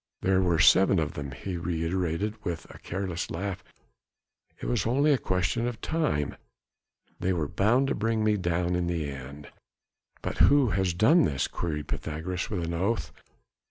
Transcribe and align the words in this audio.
There 0.23 0.41
were 0.41 0.57
seven 0.57 0.97
of 0.97 1.13
them," 1.13 1.29
he 1.29 1.57
reiterated 1.57 2.43
with 2.43 2.65
a 2.73 2.79
careless 2.79 3.29
laugh, 3.29 3.63
"it 4.59 4.65
was 4.65 4.87
only 4.87 5.13
a 5.13 5.17
question 5.19 5.67
of 5.67 5.79
time, 5.79 6.37
they 7.19 7.31
were 7.33 7.47
bound 7.47 7.85
to 7.89 7.93
bring 7.93 8.23
me 8.23 8.35
down 8.35 8.73
in 8.75 8.87
the 8.87 9.11
end." 9.11 9.49
"But 10.23 10.39
who 10.39 10.69
has 10.71 10.95
done 10.95 11.25
this?" 11.25 11.47
queried 11.47 11.87
Pythagoras 11.87 12.49
with 12.49 12.63
an 12.65 12.73
oath. 12.73 13.11